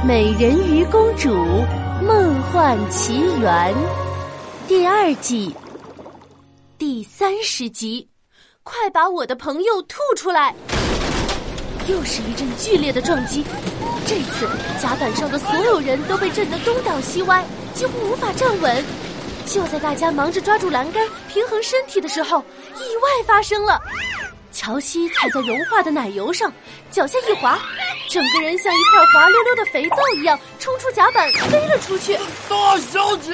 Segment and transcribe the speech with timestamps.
[0.02, 1.28] 《美人鱼公主
[2.02, 3.74] 梦幻奇缘》
[4.66, 5.54] 第二季
[6.78, 8.08] 第三十集，
[8.62, 10.54] 快把我的朋友吐出来！
[11.86, 13.44] 又是一阵剧烈的撞击，
[14.06, 14.48] 这次
[14.80, 18.82] 甲板上的所有人都被震得东倒西歪，几乎无法站稳。
[19.44, 23.78] 就在大家忙着抓住栏杆平衡身体的时候，意外发生了。
[24.52, 26.52] 乔西踩在融化的奶油上，
[26.90, 27.58] 脚下一滑，
[28.08, 32.14] 整个人像一块滑溜溜的肥皂一样冲出甲板，飞了出去。
[32.48, 33.32] 大小姐，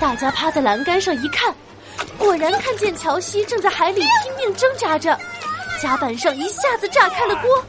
[0.00, 1.52] 大家趴在栏杆上一看，
[2.16, 5.18] 果然看见乔西正在海里拼命挣扎着，
[5.82, 7.64] 甲板上一下子炸开了锅。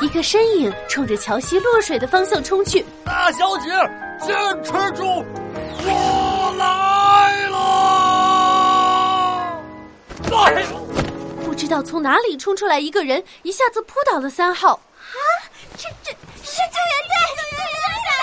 [0.00, 2.84] 一个身影冲着乔西落水的方向冲去。
[3.04, 3.70] 大小姐，
[4.20, 5.24] 坚持住！
[5.88, 6.15] 我
[11.66, 14.80] 知道从哪里冲出来一个人，一下子扑倒了三号。
[14.98, 15.18] 啊，
[15.76, 17.16] 这这是救援队！
[17.34, 17.58] 救援
[18.06, 18.22] 队来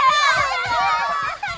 [0.64, 0.72] 了！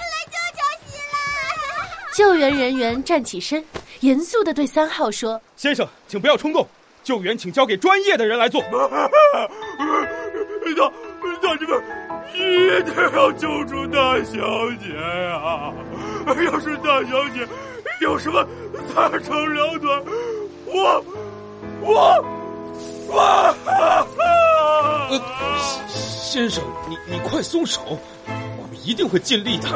[0.09, 2.09] 来救乔西了！
[2.16, 3.64] 救援人员站起身，
[4.00, 6.67] 严肃的对三号说：“先生，请不要冲动，
[7.03, 8.88] 救援请交给专业的人来做。”大
[11.39, 11.83] 大你们。
[12.33, 14.33] 一定要救出大小
[14.81, 15.72] 姐呀！
[16.52, 17.47] 要是大小姐
[18.02, 18.44] 有什么
[18.89, 20.03] 三长两短，
[20.66, 21.05] 我
[21.86, 22.25] 我
[23.08, 23.55] 我……
[25.08, 25.22] 呃，
[25.88, 27.80] 先生，你你快松手，
[28.27, 29.69] 我们一定会尽力的。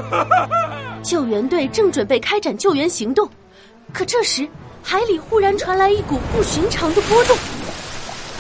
[1.04, 3.30] 救援队正准备开展救援行动，
[3.94, 4.48] 可这时
[4.84, 7.38] 海里忽然传来一股不寻常的波动，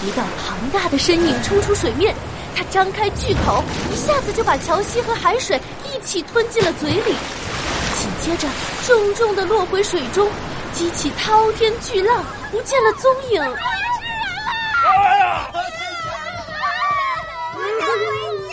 [0.04, 2.16] 一道庞大的身影冲出水面。
[2.56, 7.16] 他张开巨口，一下子就把乔西和海水一起吞进了嘴里，
[7.96, 8.50] 紧接着
[8.86, 10.28] 重重的落回水中，
[10.74, 13.42] 激起滔天巨浪，不见了踪影。
[13.42, 15.52] 哎呀！
[15.54, 15.58] 我
[17.80, 18.00] 想回
[18.50, 18.52] 家。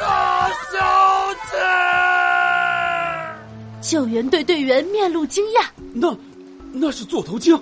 [0.00, 0.74] 大小
[1.50, 1.56] 姐！
[3.80, 5.66] 救援队队员面露惊讶。
[5.92, 6.16] 那，
[6.72, 7.56] 那是座头鲸，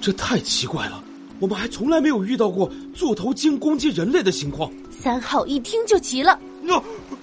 [0.00, 1.02] 这太奇怪了。
[1.40, 4.70] 我们还从来没有遇到过座头鲸攻击人类的情况。
[5.02, 6.80] 三号一听就急了：“那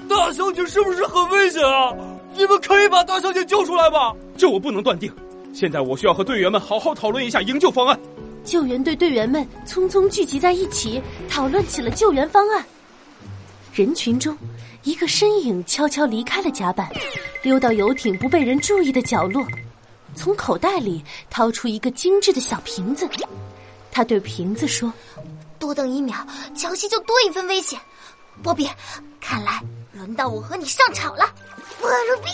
[0.09, 1.93] 大小姐是不是很危险啊？
[2.35, 5.11] 你们可以把大小姐救出来吧？”这我不能断定。
[5.53, 7.99] 现在我需要和队员们好好讨论一下营救方案。
[8.43, 12.65] 救援队队员们匆匆聚集在一起，讨论起了救援方案。
[13.73, 14.35] 人群中，
[14.83, 16.89] 一个身影悄悄离开了甲板，
[17.43, 19.45] 溜到游艇不被人注意的角落，
[20.15, 23.07] 从口袋里掏出一个精致的小瓶子。
[23.91, 24.91] 他对瓶子说
[25.59, 26.15] ：“多等一秒，
[26.55, 27.79] 乔西就多一分危险。”
[28.41, 28.67] 波比，
[29.19, 29.61] 看来
[29.93, 31.25] 轮到我和你上场了。
[31.79, 31.89] 波
[32.23, 32.29] 比，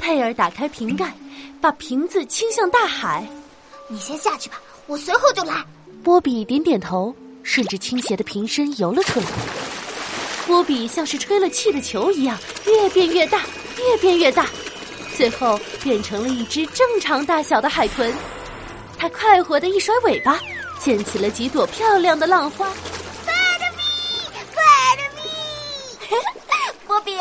[0.00, 1.12] 佩尔打开瓶盖，
[1.60, 3.26] 把瓶子倾向大海。
[3.88, 5.64] 你先下去吧，我随后就来。
[6.02, 9.26] 波比点点头，顺着倾斜的瓶身游了出来。
[10.46, 13.42] 波比像是吹了气的球一样，越变越大，
[13.78, 14.46] 越变越大，
[15.16, 18.14] 最后变成了一只正常大小的海豚。
[18.98, 20.40] 它快活的一甩尾巴，
[20.78, 22.70] 溅起了几朵漂亮的浪花。
[26.86, 27.18] 波比，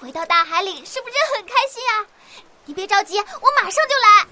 [0.00, 2.04] 回到大海里是不是很开心啊？
[2.68, 4.26] 你别着急，我马上就来。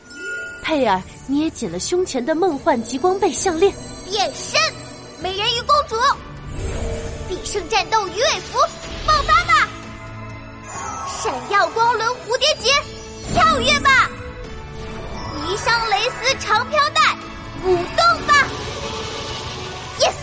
[0.63, 3.73] 佩尔捏紧了胸前的梦幻极光贝项链，
[4.05, 4.61] 变身，
[5.23, 5.97] 美人鱼公主，
[7.31, 8.59] 必胜战斗鱼尾服，
[9.07, 9.67] 爆发吧！
[11.09, 12.71] 闪耀光轮蝴蝶结，
[13.33, 14.11] 跳跃吧！
[15.35, 17.17] 霓裳蕾丝长飘带，
[17.65, 18.47] 舞动吧
[19.99, 20.15] ！Yes，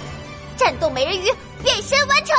[0.56, 2.38] 战斗美人鱼变身完成。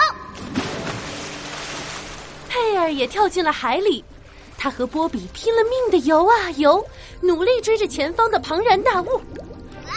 [2.48, 4.04] 佩尔也跳进了海里，
[4.64, 6.82] 他和波比拼了命的游啊游，
[7.20, 9.20] 努力追着前方的庞然大物。
[9.86, 9.92] 啊，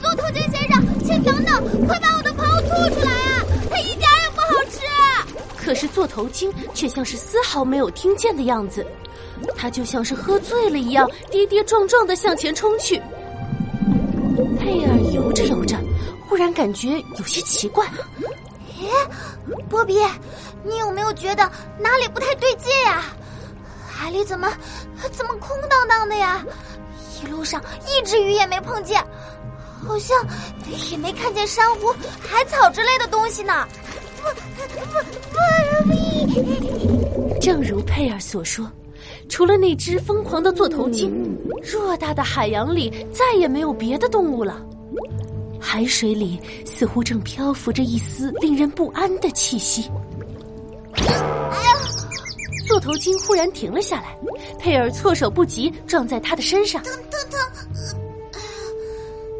[0.00, 3.44] 座头鲸先生，请等等，快把我的朋友吐出来啊！
[3.68, 4.86] 它一点也不好吃。
[5.56, 8.86] 可是座头鲸却像是丝毫没有听见的样子。
[9.56, 13.02] 他就像是喝醉了一样，跌跌撞撞的向前冲去。
[14.60, 15.76] 佩尔游着游着，
[16.28, 17.84] 忽然感觉有些奇怪。
[18.80, 18.86] 咦，
[19.68, 19.98] 波比，
[20.62, 23.02] 你有没有觉得哪里不太对劲呀？
[23.98, 24.48] 海里怎么
[25.10, 26.44] 怎么空荡荡的呀？
[27.20, 29.04] 一路上一只鱼也没碰见，
[29.84, 30.16] 好像
[30.88, 33.66] 也没看见珊瑚、海草之类的东西呢。
[34.22, 34.22] 不
[34.54, 34.88] 不
[35.82, 37.40] 不，咪！
[37.40, 38.70] 正如佩尔所说。
[39.28, 44.64] 除了那只疯狂的座头鲸，偌大的海洋里再也没有别的动物了。
[45.60, 49.90] 海水里似乎正漂浮着一丝令人不安的气息。
[52.88, 54.16] 头鲸忽然停了下来，
[54.58, 56.82] 佩尔措手不及，撞在他的身上。
[56.82, 58.40] 疼疼疼！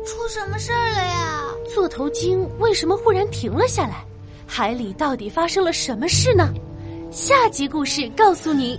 [0.05, 1.45] 出什么事儿了呀？
[1.75, 4.05] 座头鲸为什么忽然停了下来？
[4.47, 6.53] 海里到底发生了什么事呢？
[7.11, 8.79] 下集故事告诉你。